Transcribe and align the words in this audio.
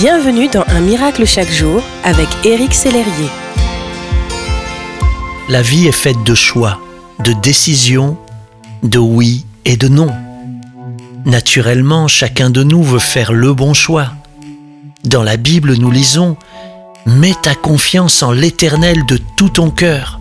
Bienvenue 0.00 0.48
dans 0.48 0.64
Un 0.68 0.80
miracle 0.80 1.26
chaque 1.26 1.50
jour 1.50 1.82
avec 2.04 2.26
Éric 2.46 2.72
Sellerier. 2.72 3.28
La 5.50 5.60
vie 5.60 5.88
est 5.88 5.92
faite 5.92 6.24
de 6.24 6.34
choix, 6.34 6.80
de 7.22 7.34
décisions, 7.34 8.16
de 8.82 8.96
oui 8.96 9.44
et 9.66 9.76
de 9.76 9.88
non. 9.88 10.08
Naturellement, 11.26 12.08
chacun 12.08 12.48
de 12.48 12.62
nous 12.62 12.82
veut 12.82 12.98
faire 12.98 13.34
le 13.34 13.52
bon 13.52 13.74
choix. 13.74 14.14
Dans 15.04 15.22
la 15.22 15.36
Bible, 15.36 15.74
nous 15.74 15.90
lisons 15.90 16.38
Mets 17.04 17.36
ta 17.42 17.54
confiance 17.54 18.22
en 18.22 18.32
l'Éternel 18.32 19.04
de 19.04 19.18
tout 19.36 19.50
ton 19.50 19.70
cœur 19.70 20.18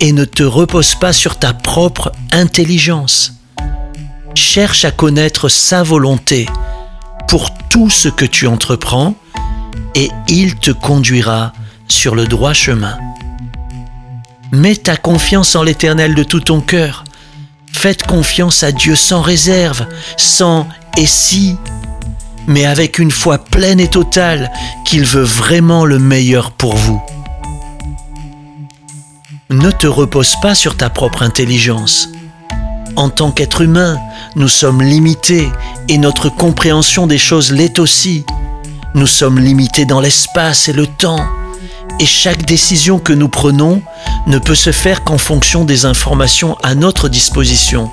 et 0.00 0.12
ne 0.12 0.24
te 0.24 0.44
repose 0.44 0.94
pas 0.94 1.12
sur 1.12 1.38
ta 1.38 1.52
propre 1.52 2.10
intelligence. 2.32 3.34
Cherche 4.34 4.86
à 4.86 4.90
connaître 4.90 5.50
sa 5.50 5.82
volonté 5.82 6.46
pour 7.28 7.50
tout 7.68 7.90
ce 7.90 8.08
que 8.08 8.24
tu 8.24 8.46
entreprends 8.46 9.14
et 9.94 10.10
il 10.28 10.56
te 10.56 10.70
conduira 10.70 11.52
sur 11.88 12.14
le 12.14 12.26
droit 12.26 12.52
chemin. 12.52 12.98
Mets 14.52 14.76
ta 14.76 14.96
confiance 14.96 15.56
en 15.56 15.62
l'Éternel 15.62 16.14
de 16.14 16.22
tout 16.22 16.40
ton 16.40 16.60
cœur. 16.60 17.04
Faites 17.72 18.04
confiance 18.04 18.62
à 18.62 18.72
Dieu 18.72 18.94
sans 18.94 19.20
réserve, 19.20 19.86
sans 20.16 20.68
et 20.96 21.06
si, 21.06 21.56
mais 22.46 22.64
avec 22.64 22.98
une 22.98 23.10
foi 23.10 23.38
pleine 23.38 23.80
et 23.80 23.88
totale 23.88 24.50
qu'il 24.84 25.04
veut 25.04 25.24
vraiment 25.24 25.84
le 25.84 25.98
meilleur 25.98 26.52
pour 26.52 26.76
vous. 26.76 27.02
Ne 29.50 29.70
te 29.70 29.86
repose 29.86 30.34
pas 30.40 30.54
sur 30.54 30.76
ta 30.76 30.88
propre 30.88 31.22
intelligence. 31.22 32.08
En 32.96 33.08
tant 33.08 33.32
qu'être 33.32 33.60
humain, 33.60 33.98
nous 34.36 34.48
sommes 34.48 34.80
limités 34.80 35.50
et 35.88 35.98
notre 35.98 36.28
compréhension 36.28 37.06
des 37.06 37.18
choses 37.18 37.52
l'est 37.52 37.78
aussi. 37.78 38.24
Nous 38.94 39.08
sommes 39.08 39.40
limités 39.40 39.84
dans 39.84 40.00
l'espace 40.00 40.68
et 40.68 40.72
le 40.72 40.86
temps. 40.86 41.24
Et 41.98 42.06
chaque 42.06 42.44
décision 42.46 42.98
que 43.00 43.12
nous 43.12 43.28
prenons 43.28 43.82
ne 44.28 44.38
peut 44.38 44.54
se 44.54 44.70
faire 44.70 45.02
qu'en 45.02 45.18
fonction 45.18 45.64
des 45.64 45.86
informations 45.86 46.56
à 46.62 46.76
notre 46.76 47.08
disposition. 47.08 47.90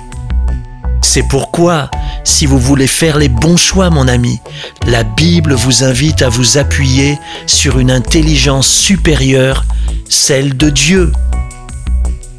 C'est 1.00 1.24
pourquoi, 1.28 1.90
si 2.22 2.46
vous 2.46 2.58
voulez 2.58 2.86
faire 2.86 3.18
les 3.18 3.28
bons 3.28 3.56
choix, 3.56 3.90
mon 3.90 4.06
ami, 4.06 4.40
la 4.86 5.02
Bible 5.02 5.52
vous 5.52 5.82
invite 5.82 6.22
à 6.22 6.28
vous 6.28 6.58
appuyer 6.58 7.18
sur 7.46 7.80
une 7.80 7.90
intelligence 7.90 8.68
supérieure, 8.68 9.64
celle 10.08 10.56
de 10.56 10.70
Dieu. 10.70 11.12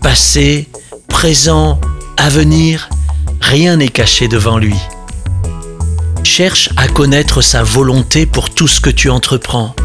Passé, 0.01 0.69
présent, 1.09 1.79
avenir, 2.23 2.87
rien 3.41 3.75
n'est 3.75 3.89
caché 3.89 4.29
devant 4.29 4.57
lui. 4.57 4.77
Cherche 6.23 6.69
à 6.77 6.87
connaître 6.87 7.41
sa 7.41 7.63
volonté 7.63 8.25
pour 8.25 8.49
tout 8.49 8.69
ce 8.69 8.79
que 8.79 8.89
tu 8.89 9.09
entreprends. 9.09 9.75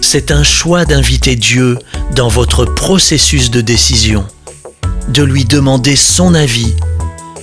C'est 0.00 0.30
un 0.30 0.44
choix 0.44 0.84
d'inviter 0.84 1.34
Dieu 1.34 1.76
dans 2.14 2.28
votre 2.28 2.64
processus 2.64 3.50
de 3.50 3.60
décision, 3.60 4.24
de 5.08 5.24
lui 5.24 5.44
demander 5.44 5.96
son 5.96 6.34
avis, 6.34 6.76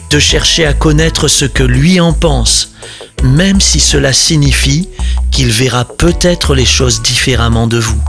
de 0.09 0.19
chercher 0.19 0.66
à 0.66 0.73
connaître 0.73 1.27
ce 1.27 1.44
que 1.44 1.64
lui 1.64 1.99
en 1.99 2.14
pense, 2.14 2.75
même 3.23 3.59
si 3.59 3.81
cela 3.81 4.14
signifie 4.14 4.88
qu'il 5.31 5.49
verra 5.49 5.83
peut-être 5.83 6.55
les 6.55 6.66
choses 6.66 7.02
différemment 7.02 7.67
de 7.67 7.77
vous. 7.77 8.02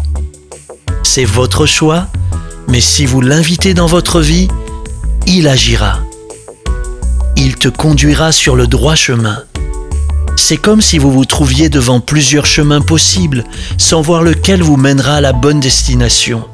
C'est 1.03 1.25
votre 1.25 1.67
choix, 1.67 2.07
mais 2.69 2.81
si 2.81 3.05
vous 3.05 3.21
l'invitez 3.21 3.75
dans 3.75 3.87
votre 3.87 4.21
vie, 4.21 4.47
il 5.31 5.47
agira. 5.47 6.01
Il 7.37 7.57
te 7.57 7.69
conduira 7.69 8.33
sur 8.33 8.57
le 8.57 8.67
droit 8.67 8.95
chemin. 8.95 9.45
C'est 10.37 10.57
comme 10.57 10.81
si 10.81 10.97
vous 10.97 11.13
vous 11.13 11.27
trouviez 11.27 11.69
devant 11.69 12.01
plusieurs 12.01 12.47
chemins 12.47 12.81
possibles, 12.81 13.45
sans 13.77 14.01
voir 14.01 14.23
lequel 14.23 14.63
vous 14.63 14.79
mènera 14.79 15.17
à 15.17 15.21
la 15.21 15.35
bonne 15.35 15.61
destination. 15.61 16.45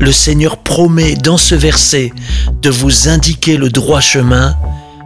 Le 0.00 0.10
Seigneur 0.10 0.56
promet 0.56 1.16
dans 1.16 1.36
ce 1.36 1.54
verset 1.54 2.10
de 2.62 2.70
vous 2.70 3.08
indiquer 3.08 3.58
le 3.58 3.68
droit 3.68 4.00
chemin, 4.00 4.56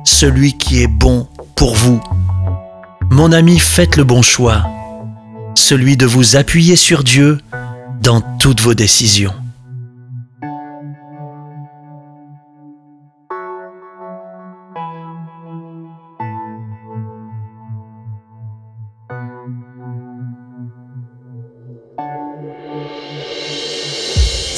celui 0.05 0.57
qui 0.57 0.81
est 0.81 0.87
bon 0.87 1.27
pour 1.57 1.75
vous. 1.75 2.01
Mon 3.11 3.33
ami, 3.33 3.59
faites 3.59 3.97
le 3.97 4.05
bon 4.05 4.23
choix, 4.23 4.65
celui 5.57 5.97
de 5.97 6.07
vous 6.07 6.37
appuyer 6.37 6.77
sur 6.77 7.03
Dieu 7.03 7.39
dans 8.01 8.21
toutes 8.39 8.61
vos 8.61 8.75
décisions. 8.75 9.35